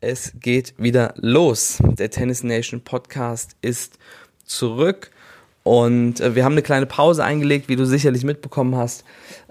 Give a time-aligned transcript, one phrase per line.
[0.00, 1.78] Es geht wieder los.
[1.80, 3.98] Der Tennis Nation Podcast ist
[4.44, 5.10] zurück
[5.62, 9.04] und äh, wir haben eine kleine Pause eingelegt, wie du sicherlich mitbekommen hast.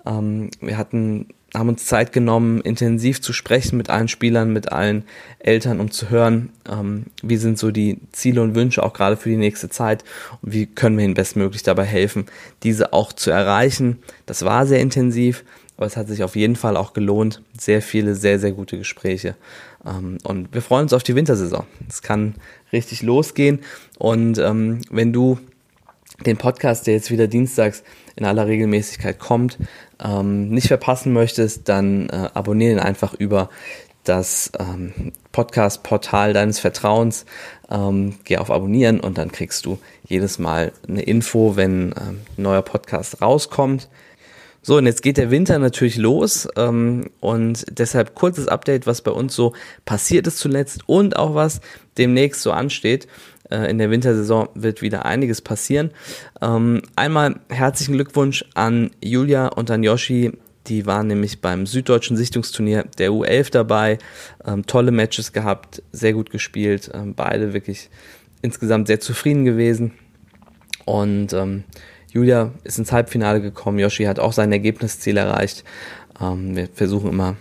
[0.06, 5.06] Ähm, wir hatten, haben uns Zeit genommen, intensiv zu sprechen mit allen Spielern, mit allen
[5.40, 9.30] Eltern, um zu hören, ähm, wie sind so die Ziele und Wünsche auch gerade für
[9.30, 10.04] die nächste Zeit
[10.44, 12.28] und wie können wir ihnen bestmöglich dabei helfen,
[12.62, 13.98] diese auch zu erreichen.
[14.28, 15.44] Das war sehr intensiv.
[15.78, 17.42] Aber es hat sich auf jeden Fall auch gelohnt.
[17.58, 19.36] Sehr viele, sehr, sehr gute Gespräche.
[19.86, 21.66] Ähm, und wir freuen uns auf die Wintersaison.
[21.90, 22.36] Es kann
[22.72, 23.60] richtig losgehen.
[23.98, 25.40] Und ähm, wenn du
[26.26, 27.84] den Podcast, der jetzt wieder dienstags
[28.16, 29.58] in aller Regelmäßigkeit kommt,
[30.04, 33.50] ähm, nicht verpassen möchtest, dann äh, abonniere ihn einfach über
[34.06, 37.26] das ähm, Podcast-Portal deines Vertrauens.
[37.70, 42.42] Ähm, geh auf Abonnieren und dann kriegst du jedes Mal eine Info, wenn ähm, ein
[42.42, 43.90] neuer Podcast rauskommt.
[44.68, 49.12] So, und jetzt geht der Winter natürlich los ähm, und deshalb kurzes Update, was bei
[49.12, 49.54] uns so
[49.86, 51.62] passiert ist zuletzt und auch was
[52.00, 53.08] demnächst so ansteht.
[53.52, 55.92] Äh, in der Wintersaison wird wieder einiges passieren.
[56.42, 60.32] Ähm, einmal herzlichen Glückwunsch an Julia und an Yoshi.
[60.66, 64.00] Die waren nämlich beim Süddeutschen Sichtungsturnier der U11 dabei.
[64.44, 66.90] Ähm, tolle Matches gehabt, sehr gut gespielt.
[66.92, 67.92] Ähm, beide wirklich
[68.42, 69.92] insgesamt sehr zufrieden gewesen.
[70.86, 71.66] Und ähm,
[72.16, 75.66] Julia ist ins Halbfinale gekommen, Yoshi hat auch sein Ergebnisziel erreicht.
[76.22, 77.36] Ähm, wir versuchen immer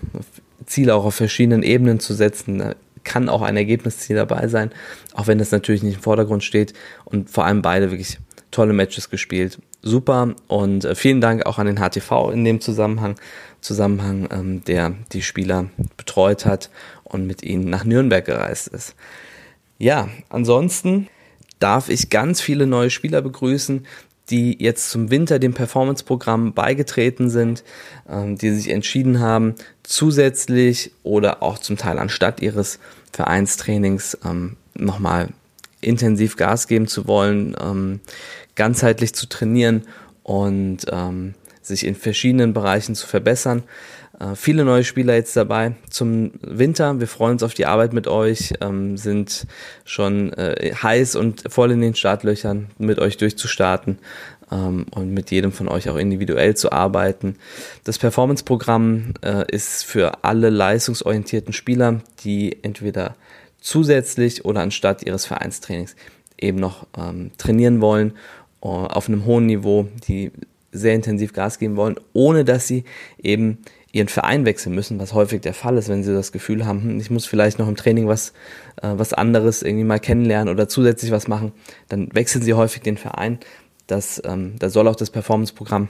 [0.66, 2.58] Ziele auch auf verschiedenen Ebenen zu setzen.
[2.58, 4.72] Da kann auch ein Ergebnisziel dabei sein,
[5.14, 6.72] auch wenn das natürlich nicht im Vordergrund steht.
[7.04, 8.18] Und vor allem beide wirklich
[8.50, 9.58] tolle Matches gespielt.
[9.80, 13.14] Super und äh, vielen Dank auch an den HTV in dem Zusammenhang,
[13.60, 15.66] Zusammenhang ähm, der die Spieler
[15.96, 16.68] betreut hat
[17.04, 18.96] und mit ihnen nach Nürnberg gereist ist.
[19.78, 21.08] Ja, ansonsten
[21.58, 23.86] darf ich ganz viele neue Spieler begrüßen,
[24.30, 27.62] die jetzt zum Winter dem Performance-Programm beigetreten sind,
[28.08, 32.78] ähm, die sich entschieden haben, zusätzlich oder auch zum Teil anstatt ihres
[33.12, 35.28] Vereinstrainings ähm, nochmal
[35.80, 38.00] intensiv Gas geben zu wollen, ähm,
[38.54, 39.82] ganzheitlich zu trainieren
[40.22, 43.62] und ähm, sich in verschiedenen Bereichen zu verbessern.
[44.24, 47.00] Äh, viele neue Spieler jetzt dabei zum Winter.
[47.00, 49.46] Wir freuen uns auf die Arbeit mit euch, ähm, sind
[49.84, 53.98] schon äh, heiß und voll in den Startlöchern, mit euch durchzustarten
[54.50, 57.36] ähm, und mit jedem von euch auch individuell zu arbeiten.
[57.84, 63.16] Das Performance-Programm äh, ist für alle leistungsorientierten Spieler, die entweder
[63.60, 65.96] zusätzlich oder anstatt ihres Vereinstrainings
[66.38, 68.12] eben noch ähm, trainieren wollen
[68.62, 70.32] uh, auf einem hohen Niveau, die
[70.72, 72.84] sehr intensiv Gas geben wollen, ohne dass sie
[73.22, 73.58] eben
[73.94, 77.00] ihren Verein wechseln müssen, was häufig der Fall ist, wenn sie das Gefühl haben, hm,
[77.00, 78.32] ich muss vielleicht noch im Training was,
[78.82, 81.52] äh, was anderes irgendwie mal kennenlernen oder zusätzlich was machen,
[81.88, 83.38] dann wechseln sie häufig den Verein.
[83.86, 85.88] Das, ähm, da soll auch das Performance-Programm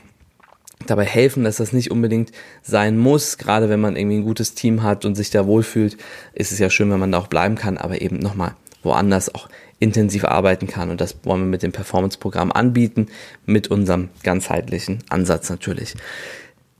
[0.87, 2.33] dabei helfen, dass das nicht unbedingt
[2.63, 3.39] sein muss.
[3.39, 5.97] Gerade wenn man irgendwie ein gutes Team hat und sich da wohlfühlt,
[6.35, 9.49] ist es ja schön, wenn man da auch bleiben kann, aber eben nochmal woanders auch
[9.79, 10.91] intensiv arbeiten kann.
[10.91, 13.07] Und das wollen wir mit dem Performance-Programm anbieten,
[13.47, 15.95] mit unserem ganzheitlichen Ansatz natürlich.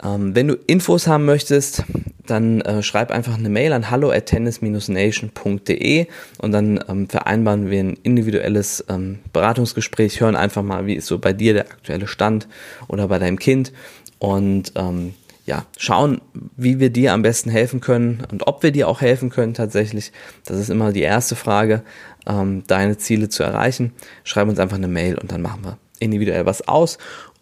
[0.03, 1.85] Ähm, wenn du Infos haben möchtest,
[2.27, 6.07] dann äh, schreib einfach eine Mail an hallo at tennis-nation.de
[6.39, 11.19] und dann ähm, vereinbaren wir ein individuelles ähm, Beratungsgespräch, hören einfach mal, wie ist so
[11.19, 12.49] bei dir der aktuelle Stand
[12.89, 13.73] oder bei deinem Kind
[14.19, 15.15] und ähm,
[15.47, 16.23] ja, schauen,
[16.57, 20.11] wie wir dir am besten helfen können und ob wir dir auch helfen können tatsächlich.
[20.47, 21.83] Das ist immer die erste Frage,
[22.27, 23.93] ähm, deine Ziele zu erreichen.
[24.25, 26.97] Schreib uns einfach eine Mail und dann machen wir individuell was aus.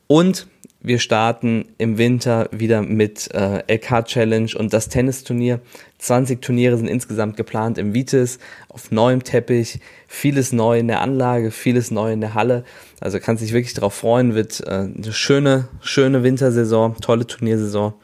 [0.09, 0.49] Und
[0.85, 5.61] wir starten im Winter wieder mit äh, LK Challenge und das Tennisturnier.
[5.99, 9.79] 20 Turniere sind insgesamt geplant im Vitis auf neuem Teppich.
[10.09, 12.65] Vieles neu in der Anlage, vieles neu in der Halle.
[13.01, 14.35] Also kannst dich wirklich darauf freuen.
[14.35, 17.95] Wird äh, eine schöne, schöne Wintersaison, tolle Turniersaison.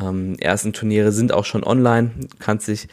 [0.00, 2.10] Ähm, ersten Turniere sind auch schon online.
[2.40, 2.88] Kannst dich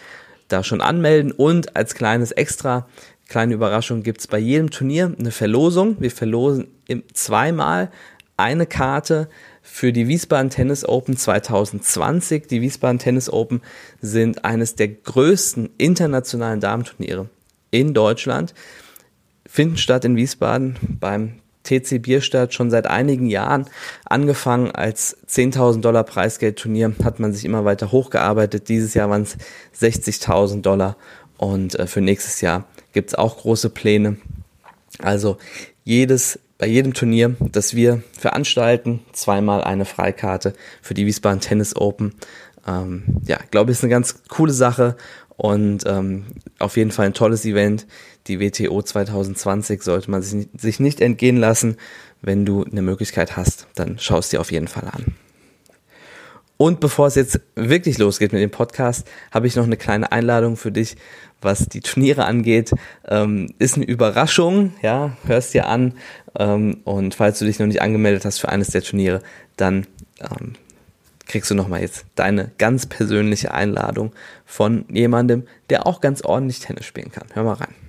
[0.48, 2.88] da schon anmelden und als kleines Extra
[3.28, 5.96] kleine Überraschung gibt's bei jedem Turnier eine Verlosung.
[6.00, 6.68] Wir verlosen
[7.14, 7.90] zweimal
[8.38, 9.30] eine Karte
[9.62, 12.48] für die Wiesbaden Tennis Open 2020.
[12.48, 13.62] Die Wiesbaden Tennis Open
[14.02, 17.30] sind eines der größten internationalen Damenturniere
[17.72, 18.54] in Deutschland,
[19.46, 23.68] finden statt in Wiesbaden beim TC Bierstadt schon seit einigen Jahren.
[24.06, 28.70] Angefangen als 10.000 Dollar Preisgeldturnier hat man sich immer weiter hochgearbeitet.
[28.70, 29.38] Dieses Jahr waren es
[29.80, 30.98] 60.000 Dollar
[31.38, 34.18] und äh, für nächstes Jahr gibt es auch große Pläne.
[35.00, 35.38] Also
[35.84, 42.14] jedes bei jedem Turnier, das wir veranstalten, zweimal eine Freikarte für die Wiesbaden Tennis Open.
[42.68, 44.96] Ähm, ja, glaube ich, ist eine ganz coole Sache
[45.36, 46.26] und ähm,
[46.60, 47.88] auf jeden Fall ein tolles Event.
[48.28, 51.78] Die WTO 2020 sollte man sich, sich nicht entgehen lassen.
[52.22, 55.16] Wenn du eine Möglichkeit hast, dann schau es dir auf jeden Fall an.
[56.58, 60.56] Und bevor es jetzt wirklich losgeht mit dem Podcast, habe ich noch eine kleine Einladung
[60.56, 60.96] für dich,
[61.42, 62.72] was die Turniere angeht.
[63.08, 65.96] Ähm, ist eine Überraschung, ja, hörst dir an.
[66.38, 69.22] Ähm, und falls du dich noch nicht angemeldet hast für eines der Turniere,
[69.58, 69.88] dann
[70.22, 70.54] ähm,
[71.28, 74.14] kriegst du nochmal jetzt deine ganz persönliche Einladung
[74.46, 77.28] von jemandem, der auch ganz ordentlich Tennis spielen kann.
[77.34, 77.83] Hör mal rein.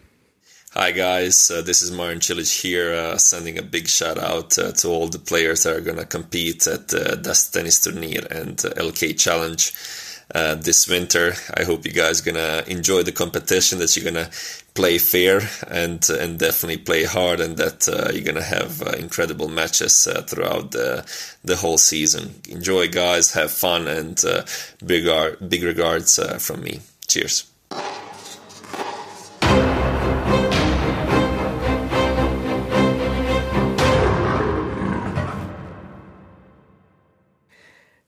[0.76, 4.72] Hi guys, uh, this is Martin Cilic here, uh, sending a big shout out uh,
[4.72, 8.56] to all the players that are going to compete at the Das Tennis Turnier and
[8.56, 9.72] LK Challenge
[10.34, 11.34] uh, this winter.
[11.56, 14.32] I hope you guys to enjoy the competition, that you're going to
[14.74, 18.96] play fair and and definitely play hard, and that uh, you're going to have uh,
[18.98, 21.06] incredible matches throughout the
[21.44, 22.40] the whole season.
[22.48, 24.20] Enjoy, guys, have fun, and
[24.84, 25.06] big
[25.48, 26.80] big regards from me.
[27.06, 27.53] Cheers.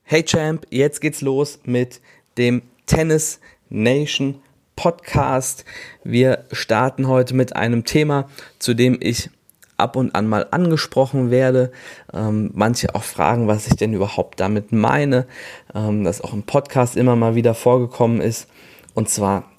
[0.09, 2.01] Hey Champ, jetzt geht's los mit
[2.39, 4.41] dem Tennis Nation
[4.77, 5.65] Podcast.
[6.05, 8.31] Wir starten heute mit einem Thema,
[8.61, 9.31] zu dem ich
[9.79, 11.73] ab und an mal angesprochen werde.
[12.15, 15.27] Ähm, manche auch fragen, was ich denn überhaupt damit meine.
[15.75, 18.47] Ähm, das auch im Podcast immer mal wieder vorgekommen ist.
[18.95, 19.51] Und zwar,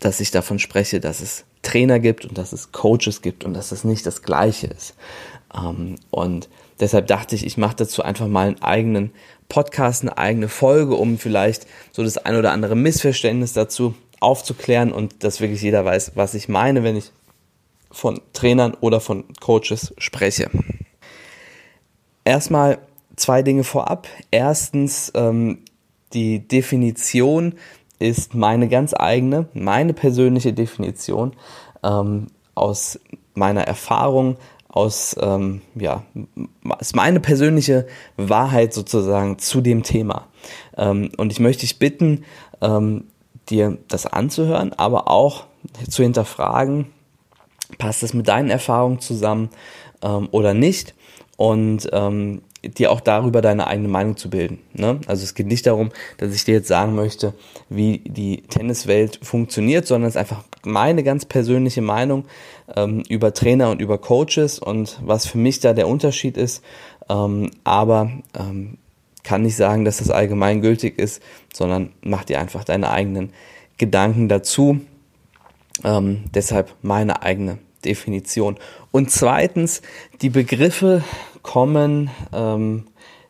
[0.00, 3.68] dass ich davon spreche, dass es Trainer gibt und dass es Coaches gibt und dass
[3.68, 4.96] das nicht das Gleiche ist.
[5.56, 6.48] Ähm, und
[6.80, 9.12] deshalb dachte ich, ich mache dazu einfach mal einen eigenen
[9.54, 15.22] Podcast, eine eigene Folge, um vielleicht so das ein oder andere Missverständnis dazu aufzuklären und
[15.22, 17.12] dass wirklich jeder weiß, was ich meine, wenn ich
[17.92, 20.50] von Trainern oder von Coaches spreche.
[22.24, 22.78] Erstmal
[23.14, 24.08] zwei Dinge vorab.
[24.32, 25.58] Erstens, ähm,
[26.14, 27.54] die Definition
[28.00, 31.32] ist meine ganz eigene, meine persönliche Definition
[31.84, 32.98] ähm, aus
[33.34, 34.36] meiner Erfahrung,
[34.74, 36.02] aus, ähm, ja,
[36.80, 37.86] ist meine persönliche
[38.16, 40.26] Wahrheit sozusagen zu dem Thema.
[40.76, 42.24] Ähm, und ich möchte dich bitten,
[42.60, 43.04] ähm,
[43.48, 45.44] dir das anzuhören, aber auch
[45.88, 46.86] zu hinterfragen,
[47.78, 49.50] passt das mit deinen Erfahrungen zusammen
[50.02, 50.94] ähm, oder nicht?
[51.36, 54.58] Und ähm, dir auch darüber deine eigene Meinung zu bilden.
[54.72, 55.00] Ne?
[55.06, 57.34] Also es geht nicht darum, dass ich dir jetzt sagen möchte,
[57.68, 62.24] wie die Tenniswelt funktioniert, sondern es ist einfach meine ganz persönliche Meinung
[62.74, 66.62] ähm, über Trainer und über Coaches und was für mich da der Unterschied ist.
[67.08, 68.78] Ähm, aber ähm,
[69.22, 71.22] kann nicht sagen, dass das allgemeingültig ist,
[71.52, 73.32] sondern mach dir einfach deine eigenen
[73.78, 74.80] Gedanken dazu.
[75.82, 78.56] Ähm, deshalb meine eigene Definition.
[78.92, 79.82] Und zweitens,
[80.22, 81.02] die Begriffe
[81.42, 82.84] kommen ähm,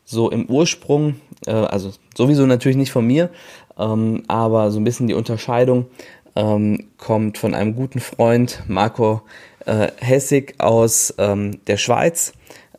[0.04, 1.16] so im Ursprung,
[1.46, 3.30] äh, also sowieso natürlich nicht von mir,
[3.78, 5.86] ähm, aber so ein bisschen die Unterscheidung
[6.36, 9.22] ähm, kommt von einem guten Freund, Marco
[9.66, 12.32] äh, Hessig aus ähm, der Schweiz,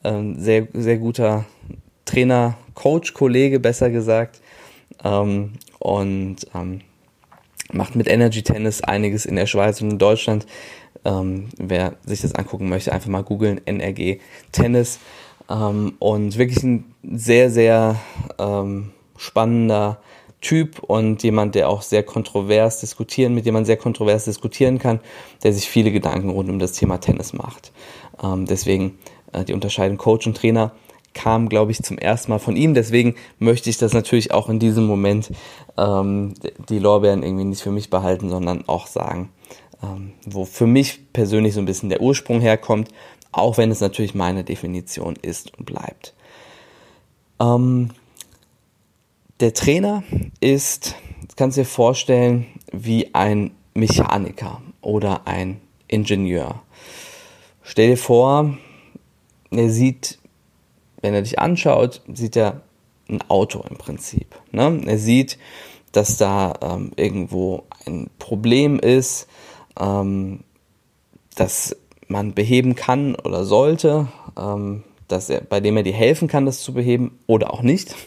[0.04, 1.46] ähm, sehr, sehr guter
[2.06, 4.42] Trainer, Coach, Kollege besser gesagt,
[5.04, 6.82] ähm, und ähm,
[7.72, 10.46] macht mit Energy Tennis einiges in der Schweiz und in Deutschland.
[11.04, 14.20] Ähm, wer sich das angucken möchte, einfach mal googeln, NRG
[14.52, 15.00] Tennis.
[15.50, 18.00] Ähm, und wirklich ein sehr, sehr
[18.40, 20.00] ähm, spannender
[20.46, 25.00] Typ und jemand, der auch sehr kontrovers diskutieren, mit dem man sehr kontrovers diskutieren kann,
[25.44, 27.72] der sich viele Gedanken rund um das Thema Tennis macht.
[28.22, 28.98] Ähm, deswegen
[29.34, 30.72] äh, die Unterscheidung Coach und Trainer
[31.14, 32.74] kam, glaube ich, zum ersten Mal von ihm.
[32.74, 35.32] Deswegen möchte ich das natürlich auch in diesem Moment
[35.78, 36.34] ähm,
[36.70, 39.30] die Lorbeeren irgendwie nicht für mich behalten, sondern auch sagen,
[39.82, 42.90] ähm, wo für mich persönlich so ein bisschen der Ursprung herkommt
[43.36, 46.14] auch wenn es natürlich meine Definition ist und bleibt.
[47.40, 47.90] Ähm,
[49.40, 50.04] der Trainer
[50.40, 50.96] ist,
[51.36, 56.62] kannst du dir vorstellen, wie ein Mechaniker oder ein Ingenieur.
[57.64, 58.58] Stell dir vor,
[59.52, 60.20] er sieht,
[61.02, 62.62] wenn er dich anschaut, sieht er
[63.10, 64.40] ein Auto im Prinzip.
[64.52, 64.82] Ne?
[64.86, 65.38] Er sieht,
[65.92, 69.28] dass da ähm, irgendwo ein Problem ist,
[69.80, 70.44] ähm,
[71.36, 71.76] dass
[72.08, 76.62] man beheben kann oder sollte, ähm, dass er, bei dem er dir helfen kann, das
[76.62, 77.96] zu beheben oder auch nicht.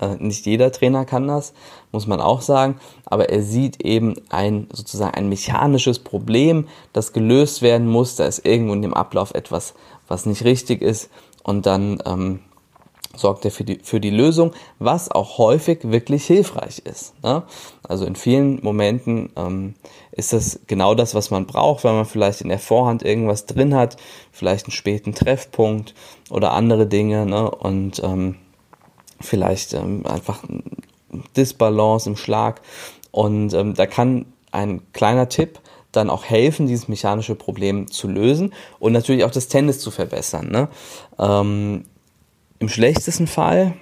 [0.00, 1.52] Äh, nicht jeder Trainer kann das,
[1.92, 2.80] muss man auch sagen.
[3.04, 8.16] Aber er sieht eben ein sozusagen ein mechanisches Problem, das gelöst werden muss.
[8.16, 9.74] Da ist irgendwo in dem Ablauf etwas,
[10.08, 11.10] was nicht richtig ist.
[11.42, 12.40] Und dann ähm,
[13.16, 17.14] sorgt er für die, für die Lösung, was auch häufig wirklich hilfreich ist.
[17.22, 17.42] Ne?
[17.86, 19.74] Also in vielen Momenten ähm,
[20.12, 23.74] ist das genau das, was man braucht, weil man vielleicht in der Vorhand irgendwas drin
[23.74, 23.96] hat,
[24.30, 25.94] vielleicht einen späten Treffpunkt
[26.30, 27.50] oder andere Dinge ne?
[27.50, 28.36] und ähm,
[29.20, 30.42] vielleicht ähm, einfach
[31.36, 32.60] Disbalance im Schlag.
[33.10, 35.60] Und ähm, da kann ein kleiner Tipp
[35.92, 40.50] dann auch helfen, dieses mechanische Problem zu lösen und natürlich auch das Tennis zu verbessern.
[40.50, 40.68] Ne?
[41.18, 41.84] Ähm,
[42.62, 43.74] im schlechtesten Fall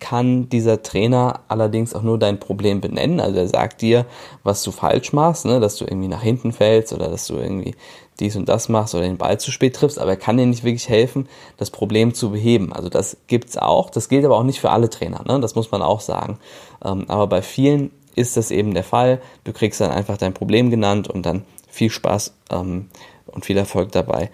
[0.00, 3.20] kann dieser Trainer allerdings auch nur dein Problem benennen.
[3.20, 4.06] Also er sagt dir,
[4.42, 5.60] was du falsch machst, ne?
[5.60, 7.74] dass du irgendwie nach hinten fällst oder dass du irgendwie
[8.18, 10.64] dies und das machst oder den Ball zu spät triffst, aber er kann dir nicht
[10.64, 11.28] wirklich helfen,
[11.58, 12.72] das Problem zu beheben.
[12.72, 13.90] Also das gibt's auch.
[13.90, 15.38] Das gilt aber auch nicht für alle Trainer, ne?
[15.40, 16.38] das muss man auch sagen.
[16.82, 19.20] Ähm, aber bei vielen ist das eben der Fall.
[19.44, 22.88] Du kriegst dann einfach dein Problem genannt und dann viel Spaß ähm,
[23.26, 24.30] und viel Erfolg dabei,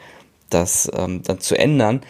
[0.49, 2.02] das ähm, dann zu ändern.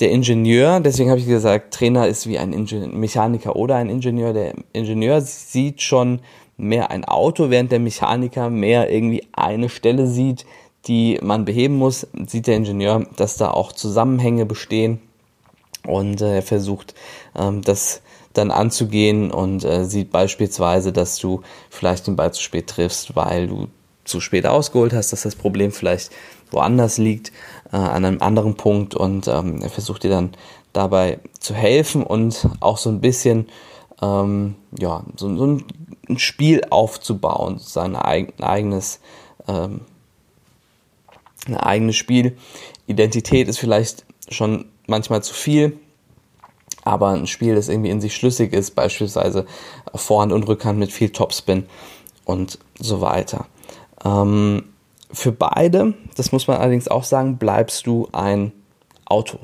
[0.00, 4.32] Der Ingenieur, deswegen habe ich gesagt, Trainer ist wie ein Ingenieur, Mechaniker oder ein Ingenieur.
[4.32, 6.20] Der Ingenieur sieht schon
[6.56, 10.46] mehr ein Auto, während der Mechaniker mehr irgendwie eine Stelle sieht,
[10.86, 15.00] die man beheben muss, sieht der Ingenieur, dass da auch Zusammenhänge bestehen
[15.86, 16.94] und äh, er versucht
[17.36, 18.02] ähm, das
[18.32, 23.48] dann anzugehen und äh, sieht beispielsweise, dass du vielleicht den Ball zu spät triffst, weil
[23.48, 23.66] du
[24.04, 26.10] zu spät ausgeholt hast, dass das Problem vielleicht
[26.52, 27.32] woanders liegt,
[27.72, 30.30] äh, an einem anderen Punkt und ähm, er versucht dir dann
[30.72, 33.48] dabei zu helfen und auch so ein bisschen
[34.00, 35.64] ähm, ja, so, so ein,
[36.08, 39.00] ein, Spiel aufzubauen, sein eigen, eigenes
[39.48, 39.80] ähm,
[41.46, 45.78] eine eigene Spielidentität ist vielleicht schon manchmal zu viel,
[46.84, 49.46] aber ein Spiel, das irgendwie in sich schlüssig ist, beispielsweise
[49.94, 51.66] Vorhand und Rückhand mit viel Topspin
[52.24, 53.46] und so weiter.
[54.04, 54.64] Ähm,
[55.10, 58.52] für beide, das muss man allerdings auch sagen, bleibst du ein
[59.06, 59.38] Auto.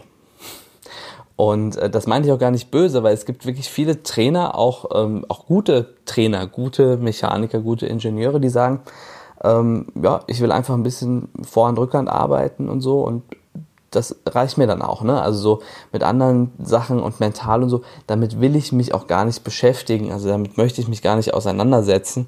[1.37, 4.57] Und äh, das meinte ich auch gar nicht böse, weil es gibt wirklich viele Trainer,
[4.57, 8.83] auch, ähm, auch gute Trainer, gute Mechaniker, gute Ingenieure, die sagen,
[9.43, 13.23] ähm, ja, ich will einfach ein bisschen Vorhand, Rückhand arbeiten und so und
[13.91, 15.21] das reicht mir dann auch, ne?
[15.21, 19.25] Also so mit anderen Sachen und mental und so, damit will ich mich auch gar
[19.25, 22.27] nicht beschäftigen, also damit möchte ich mich gar nicht auseinandersetzen.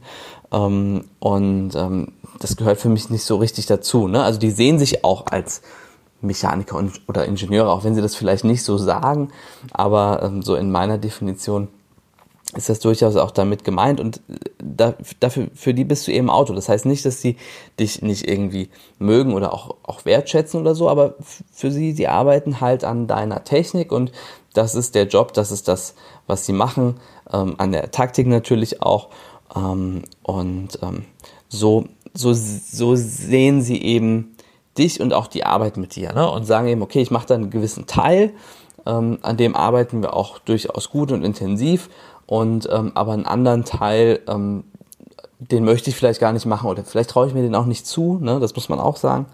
[0.52, 4.08] Ähm, und ähm, das gehört für mich nicht so richtig dazu.
[4.08, 4.22] Ne?
[4.22, 5.62] Also die sehen sich auch als
[6.20, 9.30] Mechaniker und, oder Ingenieure, auch wenn sie das vielleicht nicht so sagen,
[9.72, 11.68] aber ähm, so in meiner Definition
[12.54, 16.30] ist das durchaus auch damit gemeint und äh, da, dafür, für die bist du eben
[16.30, 16.54] Auto.
[16.54, 17.36] Das heißt nicht, dass sie
[17.78, 21.16] dich nicht irgendwie mögen oder auch, auch wertschätzen oder so, aber
[21.52, 24.12] für sie, sie arbeiten halt an deiner Technik und
[24.54, 25.94] das ist der Job, das ist das,
[26.26, 26.98] was sie machen,
[27.30, 29.08] ähm, an der Taktik natürlich auch
[29.54, 31.04] ähm, und ähm,
[31.48, 34.36] so, so, so sehen sie eben
[34.78, 36.30] dich und auch die Arbeit mit dir ne?
[36.30, 38.32] und sagen eben, okay, ich mache da einen gewissen Teil,
[38.84, 41.88] ähm, an dem arbeiten wir auch durchaus gut und intensiv
[42.26, 44.64] und ähm, aber einen anderen Teil, ähm,
[45.38, 47.86] den möchte ich vielleicht gar nicht machen oder vielleicht traue ich mir den auch nicht
[47.86, 48.40] zu, ne?
[48.40, 49.26] das muss man auch sagen.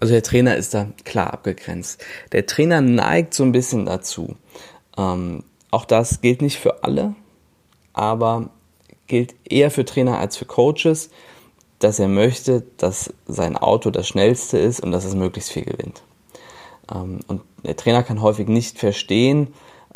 [0.00, 2.04] Also der Trainer ist da klar abgegrenzt.
[2.32, 4.36] Der Trainer neigt so ein bisschen dazu.
[4.96, 7.14] Ähm, auch das gilt nicht für alle,
[7.92, 8.50] aber
[9.06, 11.10] gilt eher für Trainer als für Coaches,
[11.82, 16.02] dass er möchte, dass sein Auto das schnellste ist und dass es möglichst viel gewinnt.
[16.92, 19.48] Ähm, und der Trainer kann häufig nicht verstehen,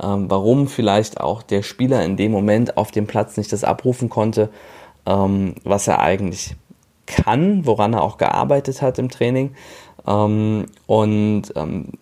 [0.02, 4.08] ähm, warum vielleicht auch der Spieler in dem Moment auf dem Platz nicht das abrufen
[4.08, 4.50] konnte,
[5.06, 6.56] ähm, was er eigentlich
[7.06, 9.54] kann, woran er auch gearbeitet hat im Training.
[10.04, 10.66] Und
[11.56, 11.92] ähm,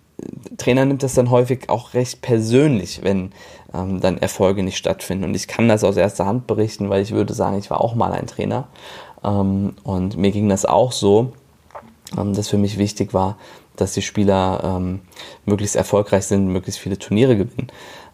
[0.56, 3.32] Trainer nimmt das dann häufig auch recht persönlich, wenn
[3.72, 5.24] ähm, dann Erfolge nicht stattfinden.
[5.24, 7.94] Und ich kann das aus erster Hand berichten, weil ich würde sagen, ich war auch
[7.94, 8.68] mal ein Trainer.
[9.24, 11.32] Ähm, und mir ging das auch so,
[12.14, 13.38] dass für mich wichtig war,
[13.76, 15.00] dass die Spieler ähm,
[15.46, 17.72] möglichst erfolgreich sind, möglichst viele Turniere gewinnen.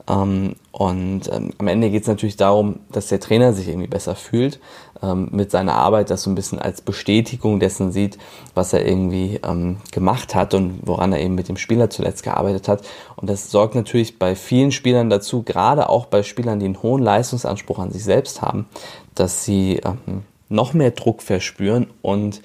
[0.09, 4.15] Ähm, und ähm, am Ende geht es natürlich darum, dass der Trainer sich irgendwie besser
[4.15, 4.61] fühlt
[5.03, 8.19] ähm, mit seiner Arbeit, das so ein bisschen als Bestätigung dessen sieht,
[8.55, 12.69] was er irgendwie ähm, gemacht hat und woran er eben mit dem Spieler zuletzt gearbeitet
[12.69, 12.83] hat.
[13.17, 17.03] Und das sorgt natürlich bei vielen Spielern dazu, gerade auch bei Spielern, die einen hohen
[17.03, 18.67] Leistungsanspruch an sich selbst haben,
[19.15, 22.43] dass sie ähm, noch mehr Druck verspüren und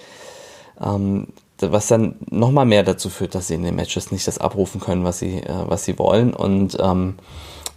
[0.81, 1.27] ähm,
[1.59, 5.03] was dann nochmal mehr dazu führt, dass sie in den Matches nicht das abrufen können,
[5.03, 7.15] was sie, äh, was sie wollen und ähm,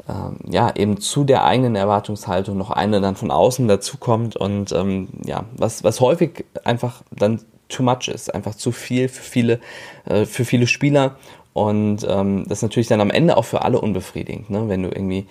[0.09, 5.09] äh, ja, eben zu der eigenen Erwartungshaltung noch eine dann von außen dazukommt und ähm,
[5.25, 9.61] ja, was, was häufig einfach dann too much ist, einfach zu viel für viele,
[10.07, 11.17] äh, für viele Spieler
[11.53, 14.69] und ähm, das ist natürlich dann am Ende auch für alle unbefriedigend, ne?
[14.69, 15.27] wenn du irgendwie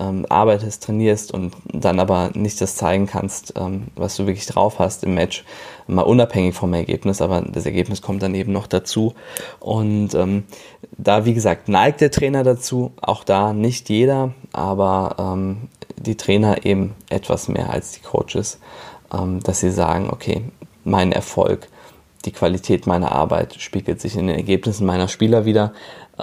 [0.00, 4.78] ähm, arbeitest, trainierst und dann aber nicht das zeigen kannst, ähm, was du wirklich drauf
[4.78, 5.44] hast im Match,
[5.86, 9.14] mal unabhängig vom Ergebnis, aber das Ergebnis kommt dann eben noch dazu.
[9.58, 10.44] Und ähm,
[10.96, 16.64] da, wie gesagt, neigt der Trainer dazu, auch da nicht jeder, aber ähm, die Trainer
[16.64, 18.58] eben etwas mehr als die Coaches,
[19.12, 20.42] ähm, dass sie sagen, okay,
[20.84, 21.68] mein Erfolg,
[22.24, 25.72] die Qualität meiner Arbeit spiegelt sich in den Ergebnissen meiner Spieler wieder.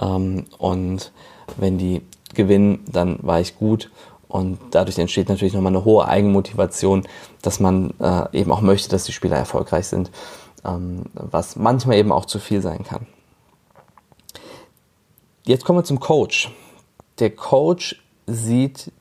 [0.00, 1.12] Ähm, und
[1.56, 2.02] wenn die
[2.34, 3.90] gewinnen, dann war ich gut.
[4.28, 7.04] Und dadurch entsteht natürlich nochmal eine hohe Eigenmotivation,
[7.40, 10.10] dass man äh, eben auch möchte, dass die Spieler erfolgreich sind,
[10.64, 13.06] ähm, was manchmal eben auch zu viel sein kann.
[15.46, 16.50] Jetzt kommen wir zum Coach.
[17.20, 18.92] Der Coach sieht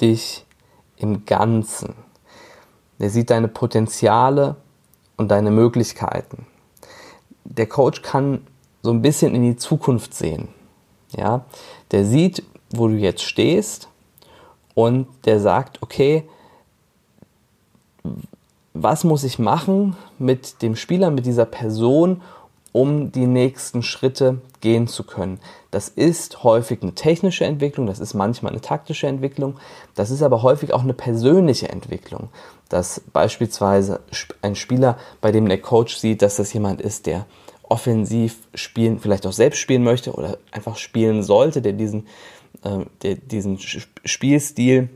[0.00, 0.46] dich
[0.96, 1.94] im Ganzen.
[3.00, 4.56] Der sieht deine Potenziale
[5.16, 6.46] und deine Möglichkeiten.
[7.44, 8.46] Der Coach kann
[8.82, 10.48] so ein bisschen in die Zukunft sehen.
[11.16, 11.44] Ja,
[11.90, 13.88] der sieht, wo du jetzt stehst
[14.74, 16.24] und der sagt, okay,
[18.74, 22.22] was muss ich machen mit dem Spieler, mit dieser Person,
[22.72, 25.40] um die nächsten Schritte gehen zu können.
[25.70, 29.56] Das ist häufig eine technische Entwicklung, das ist manchmal eine taktische Entwicklung,
[29.94, 32.28] das ist aber häufig auch eine persönliche Entwicklung,
[32.68, 34.00] dass beispielsweise
[34.42, 37.26] ein Spieler, bei dem der Coach sieht, dass das jemand ist, der
[37.68, 42.06] offensiv spielen, vielleicht auch selbst spielen möchte oder einfach spielen sollte, der diesen,
[43.02, 44.88] der diesen Spielstil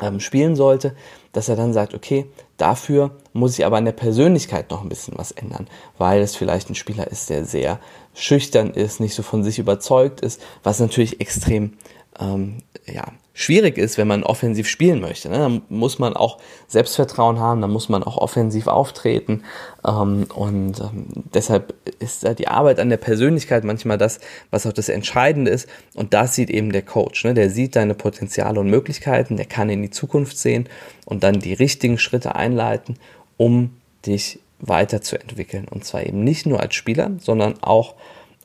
[0.00, 0.94] ähm, spielen sollte,
[1.32, 5.14] dass er dann sagt, okay, dafür muss ich aber an der Persönlichkeit noch ein bisschen
[5.16, 5.66] was ändern,
[5.98, 7.80] weil es vielleicht ein Spieler ist, der sehr
[8.14, 11.74] schüchtern ist, nicht so von sich überzeugt ist, was natürlich extrem
[12.18, 15.30] ähm, ja, schwierig ist, wenn man offensiv spielen möchte.
[15.30, 15.38] Ne?
[15.38, 19.42] Dann muss man auch Selbstvertrauen haben, dann muss man auch offensiv auftreten.
[19.86, 24.20] Ähm, und ähm, deshalb ist da die Arbeit an der Persönlichkeit manchmal das,
[24.50, 25.68] was auch das Entscheidende ist.
[25.94, 27.24] Und das sieht eben der Coach.
[27.24, 27.34] Ne?
[27.34, 30.68] Der sieht deine Potenziale und Möglichkeiten, der kann in die Zukunft sehen
[31.06, 32.96] und dann die richtigen Schritte einleiten,
[33.38, 35.66] um dich weiterzuentwickeln.
[35.68, 37.94] Und zwar eben nicht nur als Spieler, sondern auch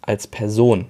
[0.01, 0.85] als Person.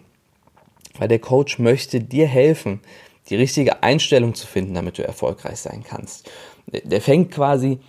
[0.99, 2.79] Weil der Coach möchte dir helfen,
[3.29, 6.29] die richtige Einstellung zu finden, damit du erfolgreich sein kannst.
[6.67, 7.79] Der fängt quasi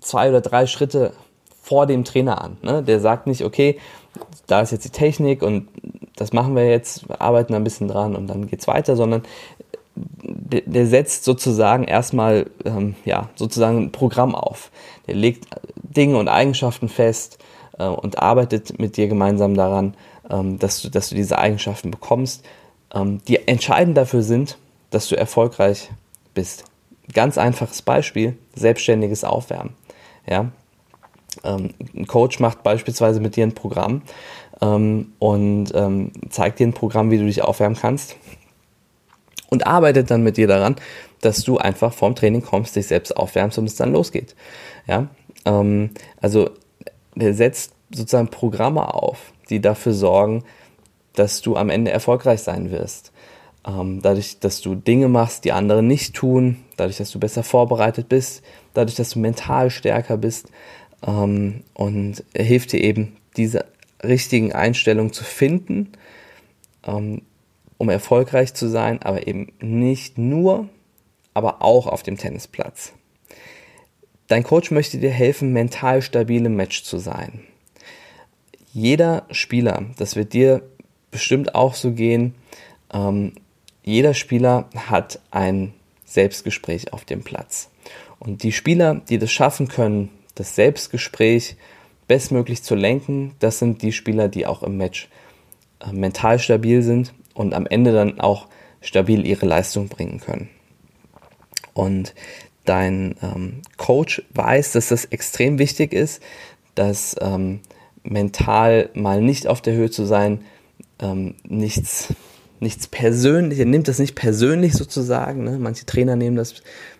[0.00, 1.12] zwei oder drei Schritte
[1.62, 2.58] vor dem Trainer an.
[2.62, 2.82] Ne?
[2.82, 3.78] Der sagt nicht, okay,
[4.46, 5.68] da ist jetzt die Technik und
[6.16, 9.22] das machen wir jetzt, wir arbeiten ein bisschen dran und dann geht's weiter, sondern
[9.96, 14.70] der, der setzt sozusagen erstmal ähm, ja sozusagen ein Programm auf.
[15.06, 17.38] Der legt Dinge und Eigenschaften fest
[17.78, 19.94] äh, und arbeitet mit dir gemeinsam daran,
[20.30, 22.44] ähm, dass du dass du diese Eigenschaften bekommst,
[22.92, 24.58] ähm, die entscheidend dafür sind,
[24.94, 25.90] dass du erfolgreich
[26.34, 26.64] bist.
[27.12, 29.74] Ganz einfaches Beispiel, selbstständiges Aufwärmen.
[30.28, 30.52] Ja?
[31.42, 34.02] Ähm, ein Coach macht beispielsweise mit dir ein Programm
[34.60, 38.16] ähm, und ähm, zeigt dir ein Programm, wie du dich aufwärmen kannst
[39.50, 40.76] und arbeitet dann mit dir daran,
[41.20, 44.34] dass du einfach vorm Training kommst, dich selbst aufwärmst und es dann losgeht.
[44.86, 45.08] Ja?
[46.20, 46.50] Also
[47.14, 50.42] der setzt sozusagen Programme auf, die dafür sorgen,
[51.14, 53.12] dass du am Ende erfolgreich sein wirst.
[53.66, 58.08] Ähm, dadurch, dass du Dinge machst, die andere nicht tun, dadurch, dass du besser vorbereitet
[58.08, 58.42] bist,
[58.74, 60.48] dadurch, dass du mental stärker bist
[61.06, 63.64] ähm, und er hilft dir eben, diese
[64.02, 65.92] richtigen Einstellungen zu finden,
[66.86, 67.22] ähm,
[67.78, 70.68] um erfolgreich zu sein, aber eben nicht nur,
[71.32, 72.92] aber auch auf dem Tennisplatz.
[74.28, 77.40] Dein Coach möchte dir helfen, mental stabil im Match zu sein.
[78.72, 80.62] Jeder Spieler, das wird dir
[81.10, 82.34] bestimmt auch so gehen,
[82.92, 83.32] ähm,
[83.84, 85.74] jeder Spieler hat ein
[86.06, 87.70] Selbstgespräch auf dem Platz.
[88.18, 91.56] Und die Spieler, die das schaffen können, das Selbstgespräch
[92.08, 95.08] bestmöglich zu lenken, das sind die Spieler, die auch im Match
[95.80, 98.48] äh, mental stabil sind und am Ende dann auch
[98.80, 100.48] stabil ihre Leistung bringen können.
[101.74, 102.14] Und
[102.64, 106.22] dein ähm, Coach weiß, dass das extrem wichtig ist,
[106.74, 107.60] dass ähm,
[108.02, 110.44] mental mal nicht auf der Höhe zu sein,
[111.00, 112.14] ähm, nichts
[112.64, 115.44] nichts persönlich, er nimmt das nicht persönlich sozusagen.
[115.44, 115.58] Ne?
[115.60, 116.54] Manche Trainer nehmen das,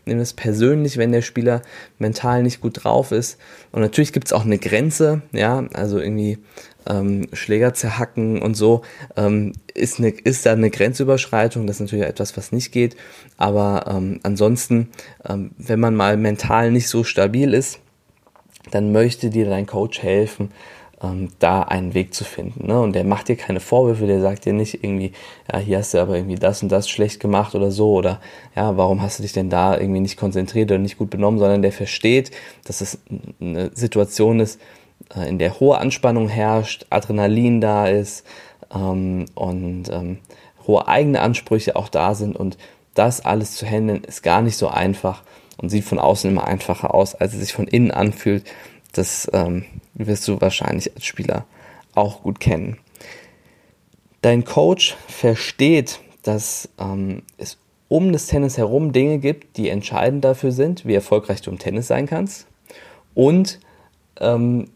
[0.05, 1.63] nehmen das persönlich, wenn der Spieler
[1.99, 3.39] mental nicht gut drauf ist.
[3.73, 6.39] Und natürlich gibt es auch eine Grenze, ja, also irgendwie
[6.87, 8.83] ähm, Schläger zerhacken und so,
[9.17, 12.97] ähm, ist, eine, ist da eine Grenzüberschreitung, das ist natürlich etwas, was nicht geht.
[13.37, 14.91] Aber ähm, ansonsten,
[15.29, 17.81] ähm, wenn man mal mental nicht so stabil ist,
[18.71, 20.51] dann möchte dir dein Coach helfen,
[21.05, 22.67] ähm, da einen Weg zu finden.
[22.67, 22.81] Ne?
[22.81, 25.13] Und der macht dir keine Vorwürfe, der sagt dir nicht irgendwie,
[25.53, 28.21] ja, hier hast du aber irgendwie das und das schlecht gemacht oder so, oder
[28.57, 31.63] ja, warum hast du dich denn da irgendwie nicht konzentriert oder nicht gut benommen, sondern
[31.63, 32.31] der versteht,
[32.65, 32.99] dass es
[33.41, 34.61] eine Situation ist,
[35.17, 38.25] äh, in der hohe Anspannung herrscht, Adrenalin da ist
[38.75, 40.19] ähm, und ähm,
[40.67, 42.57] hohe eigene Ansprüche auch da sind und
[42.95, 45.23] das alles zu handeln ist gar nicht so einfach
[45.57, 48.45] und sieht von außen immer einfacher aus, als es sich von innen anfühlt.
[48.93, 49.65] Das ähm,
[49.95, 51.47] wirst du wahrscheinlich als Spieler
[51.95, 52.79] auch gut kennen.
[54.23, 60.53] Dein Coach versteht, dass ähm, es um das Tennis herum Dinge gibt, die entscheidend dafür
[60.53, 62.47] sind, wie erfolgreich du im Tennis sein kannst.
[63.15, 63.61] Und
[64.21, 64.69] ähm,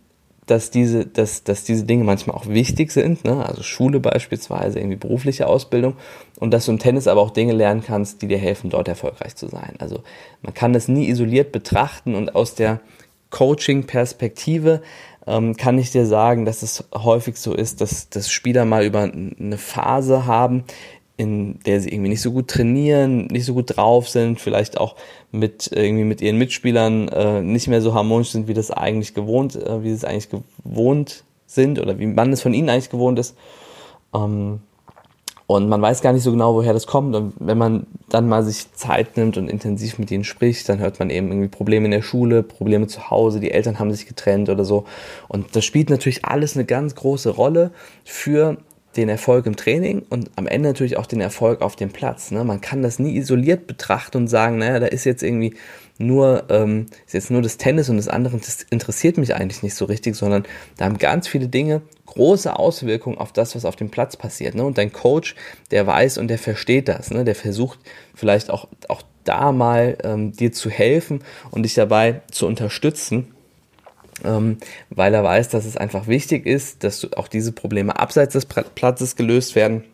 [0.47, 3.45] dass, diese, dass, dass diese Dinge manchmal auch wichtig sind, ne?
[3.45, 5.95] also Schule beispielsweise, irgendwie berufliche Ausbildung.
[6.39, 9.37] Und dass du im Tennis aber auch Dinge lernen kannst, die dir helfen, dort erfolgreich
[9.37, 9.75] zu sein.
[9.79, 10.03] Also
[10.43, 12.81] man kann das nie isoliert betrachten und aus der
[13.31, 14.83] Coaching-Perspektive
[15.27, 19.03] ähm, kann ich dir sagen, dass es häufig so ist, dass, dass Spieler mal über
[19.03, 20.65] eine Phase haben,
[21.19, 24.95] in der sie irgendwie nicht so gut trainieren, nicht so gut drauf sind, vielleicht auch
[25.33, 29.57] mit irgendwie mit ihren Mitspielern äh, nicht mehr so harmonisch sind, wie das eigentlich gewohnt,
[29.57, 33.19] äh, wie sie es eigentlich gewohnt sind oder wie man es von ihnen eigentlich gewohnt
[33.19, 33.37] ist.
[34.15, 34.61] Ähm,
[35.49, 37.17] und man weiß gar nicht so genau, woher das kommt.
[37.17, 40.99] Und wenn man dann mal sich Zeit nimmt und intensiv mit ihnen spricht, dann hört
[40.99, 44.51] man eben irgendwie Probleme in der Schule, Probleme zu Hause, die Eltern haben sich getrennt
[44.51, 44.85] oder so.
[45.27, 47.71] Und das spielt natürlich alles eine ganz große Rolle
[48.05, 48.59] für
[48.97, 52.31] den Erfolg im Training und am Ende natürlich auch den Erfolg auf dem Platz.
[52.31, 52.45] Ne?
[52.45, 55.55] Man kann das nie isoliert betrachten und sagen, naja, da ist jetzt irgendwie
[55.99, 59.75] nur, ähm, ist jetzt nur das Tennis und das andere das interessiert mich eigentlich nicht
[59.75, 60.45] so richtig, sondern
[60.77, 64.55] da haben ganz viele Dinge große Auswirkungen auf das, was auf dem Platz passiert.
[64.55, 64.65] Ne?
[64.65, 65.35] Und dein Coach,
[65.71, 67.25] der weiß und der versteht das, ne?
[67.25, 67.81] der versucht
[68.15, 73.35] vielleicht auch, auch da mal ähm, dir zu helfen und dich dabei zu unterstützen
[74.25, 74.59] ähm,
[74.91, 79.17] weil er weiß, dass es einfach wichtig ist, dass auch diese Probleme abseits des Platzes
[79.17, 79.85] gelöst werden,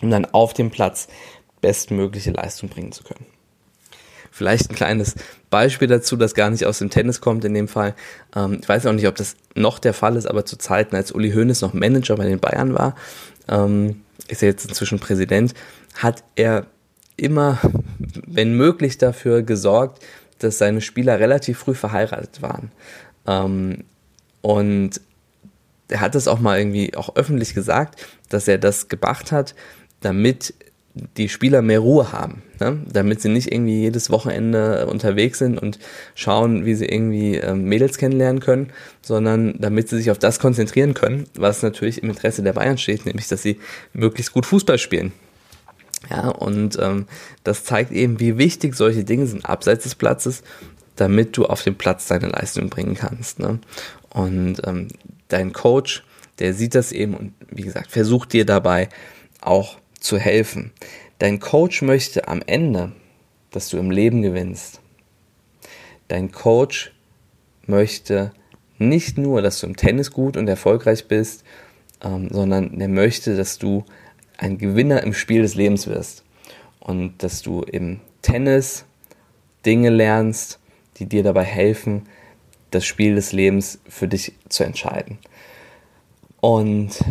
[0.00, 1.08] um dann auf dem Platz
[1.60, 3.26] bestmögliche Leistung bringen zu können.
[4.36, 5.14] Vielleicht ein kleines
[5.48, 7.94] Beispiel dazu, das gar nicht aus dem Tennis kommt in dem Fall.
[8.34, 11.12] Ähm, ich weiß auch nicht, ob das noch der Fall ist, aber zu Zeiten, als
[11.12, 12.96] Uli Hoeneß noch Manager bei den Bayern war,
[13.46, 15.54] ähm, ist er jetzt inzwischen Präsident,
[15.94, 16.66] hat er
[17.16, 17.60] immer,
[18.26, 20.02] wenn möglich, dafür gesorgt,
[20.40, 22.72] dass seine Spieler relativ früh verheiratet waren.
[23.28, 23.84] Ähm,
[24.42, 25.00] und
[25.86, 29.54] er hat es auch mal irgendwie auch öffentlich gesagt, dass er das gemacht hat,
[30.00, 30.54] damit
[30.94, 32.78] die Spieler mehr Ruhe haben, ne?
[32.86, 35.78] damit sie nicht irgendwie jedes Wochenende unterwegs sind und
[36.14, 38.70] schauen, wie sie irgendwie ähm, Mädels kennenlernen können,
[39.02, 43.06] sondern damit sie sich auf das konzentrieren können, was natürlich im Interesse der Bayern steht,
[43.06, 43.58] nämlich dass sie
[43.92, 45.12] möglichst gut Fußball spielen.
[46.10, 47.06] Ja, und ähm,
[47.44, 50.42] das zeigt eben, wie wichtig solche Dinge sind abseits des Platzes
[50.96, 53.38] damit du auf dem Platz deine Leistung bringen kannst.
[53.38, 53.58] Ne?
[54.10, 54.88] Und ähm,
[55.28, 56.04] dein Coach,
[56.38, 58.88] der sieht das eben und wie gesagt, versucht dir dabei
[59.40, 60.70] auch zu helfen.
[61.18, 62.92] Dein Coach möchte am Ende,
[63.50, 64.80] dass du im Leben gewinnst.
[66.08, 66.92] Dein Coach
[67.66, 68.32] möchte
[68.78, 71.44] nicht nur, dass du im Tennis gut und erfolgreich bist,
[72.02, 73.84] ähm, sondern der möchte, dass du
[74.36, 76.24] ein Gewinner im Spiel des Lebens wirst.
[76.80, 78.84] Und dass du im Tennis
[79.64, 80.58] Dinge lernst,
[80.98, 82.02] die dir dabei helfen,
[82.70, 85.18] das Spiel des Lebens für dich zu entscheiden.
[86.40, 87.02] Und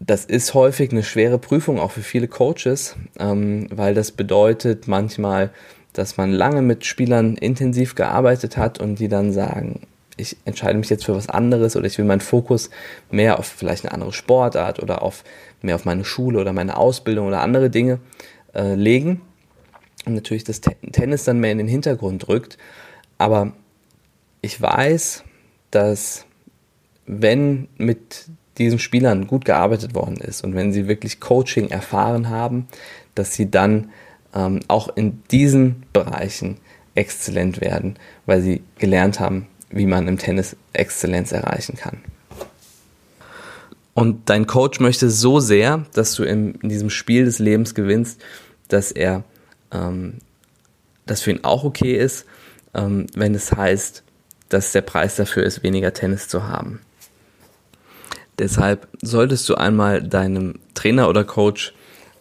[0.00, 5.50] das ist häufig eine schwere Prüfung, auch für viele Coaches, ähm, weil das bedeutet manchmal,
[5.92, 9.80] dass man lange mit Spielern intensiv gearbeitet hat und die dann sagen,
[10.16, 12.70] ich entscheide mich jetzt für was anderes oder ich will meinen Fokus
[13.10, 15.24] mehr auf vielleicht eine andere Sportart oder auf
[15.62, 18.00] mehr auf meine Schule oder meine Ausbildung oder andere Dinge
[18.54, 19.20] äh, legen.
[20.06, 22.58] Und natürlich das Tennis dann mehr in den Hintergrund rückt
[23.20, 23.52] aber
[24.40, 25.24] ich weiß,
[25.70, 26.24] dass
[27.04, 28.30] wenn mit
[28.64, 32.68] diesen Spielern gut gearbeitet worden ist und wenn sie wirklich Coaching erfahren haben,
[33.14, 33.90] dass sie dann
[34.34, 36.58] ähm, auch in diesen Bereichen
[36.94, 37.96] exzellent werden,
[38.26, 41.98] weil sie gelernt haben, wie man im Tennis Exzellenz erreichen kann.
[43.94, 48.20] Und dein Coach möchte so sehr, dass du in, in diesem Spiel des Lebens gewinnst,
[48.68, 49.24] dass er
[49.72, 50.18] ähm,
[51.06, 52.24] das für ihn auch okay ist,
[52.74, 54.02] ähm, wenn es heißt,
[54.48, 56.80] dass der Preis dafür ist, weniger Tennis zu haben.
[58.40, 61.72] Deshalb solltest du einmal deinem Trainer oder Coach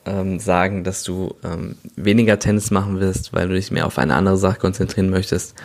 [0.06, 4.16] ähm, sagen, dass du ähm, weniger Tennis machen wirst, weil du dich mehr auf eine
[4.16, 5.56] andere Sache konzentrieren möchtest,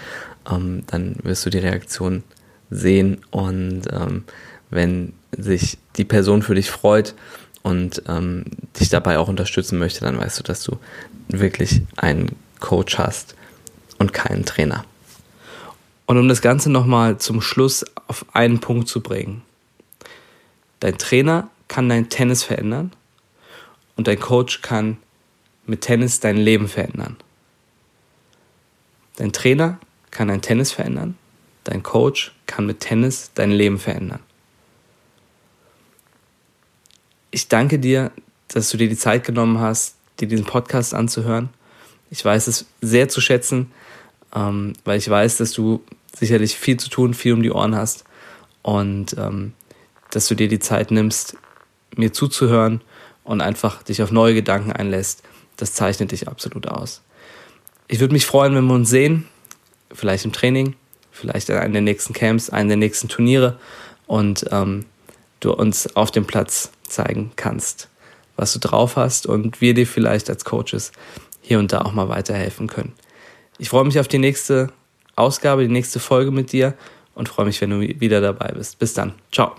[0.51, 2.23] ähm, dann wirst du die Reaktion
[2.71, 4.25] sehen und ähm,
[4.71, 7.15] wenn sich die Person für dich freut
[7.63, 8.45] und ähm,
[8.81, 10.79] dich dabei auch unterstützen möchte, dann weißt du, dass du
[11.29, 13.35] wirklich einen Coach hast,
[13.99, 14.85] und keinen Trainer.
[16.07, 19.43] Und um das Ganze nochmal zum Schluss auf einen Punkt zu bringen.
[20.85, 22.93] Dein Trainer kann dein Tennis verändern
[23.97, 24.99] und dein Coach kann
[25.65, 27.17] mit Tennis dein Leben verändern.
[29.17, 29.79] Dein Trainer
[30.11, 31.17] kann dein Tennis verändern,
[31.65, 34.21] dein Coach kann mit Tennis dein Leben verändern.
[37.31, 38.11] Ich danke dir,
[38.49, 41.49] dass du dir die Zeit genommen hast, dir diesen Podcast anzuhören.
[42.11, 43.73] Ich weiß es sehr zu schätzen,
[44.35, 45.83] ähm, weil ich weiß, dass du
[46.15, 48.05] sicherlich viel zu tun, viel um die Ohren hast
[48.61, 49.55] und ähm,
[50.15, 51.37] dass du dir die Zeit nimmst,
[51.97, 52.81] mir zuzuhören
[53.25, 55.23] und einfach dich auf neue Gedanken einlässt.
[55.57, 57.03] Das zeichnet dich absolut aus.
[57.89, 59.29] Ich würde mich freuen, wenn wir uns sehen,
[59.93, 60.75] vielleicht im Training,
[61.11, 63.59] vielleicht in einem der nächsten Camps, einem der nächsten Turniere
[64.07, 64.85] und ähm,
[65.41, 67.89] du uns auf dem Platz zeigen kannst,
[68.37, 70.93] was du drauf hast und wir dir vielleicht als Coaches
[71.41, 72.93] hier und da auch mal weiterhelfen können.
[73.59, 74.73] Ich freue mich auf die nächste
[75.17, 76.75] Ausgabe, die nächste Folge mit dir
[77.15, 78.79] und freue mich, wenn du wieder dabei bist.
[78.79, 79.15] Bis dann.
[79.31, 79.55] Ciao.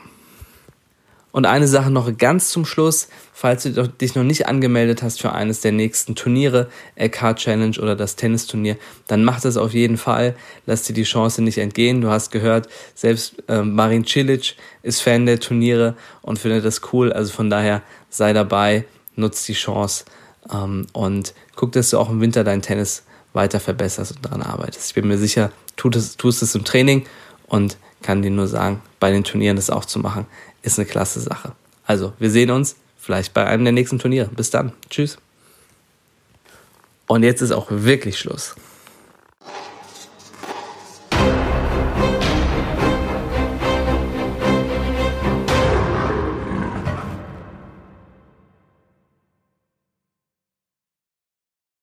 [1.36, 5.34] Und eine Sache noch ganz zum Schluss, falls du dich noch nicht angemeldet hast für
[5.34, 10.38] eines der nächsten Turniere, LK Challenge oder das Tennisturnier, dann mach das auf jeden Fall.
[10.66, 12.00] Lass dir die Chance nicht entgehen.
[12.00, 17.12] Du hast gehört, selbst äh, Marin Cilic ist Fan der Turniere und findet das cool.
[17.12, 18.86] Also von daher sei dabei,
[19.18, 20.06] nutz die Chance
[20.54, 24.88] ähm, und guck, dass du auch im Winter dein Tennis weiter verbesserst und daran arbeitest.
[24.88, 27.06] Ich bin mir sicher, tust es, es im Training
[27.46, 30.28] und kann dir nur sagen, bei den Turnieren das auch zu machen,
[30.66, 31.54] ist eine klasse Sache.
[31.86, 34.30] Also, wir sehen uns vielleicht bei einem der nächsten Turniere.
[34.30, 34.74] Bis dann.
[34.90, 35.18] Tschüss.
[37.08, 38.56] Und jetzt ist auch wirklich Schluss.